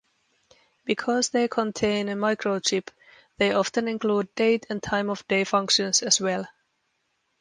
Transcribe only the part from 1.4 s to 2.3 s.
contain a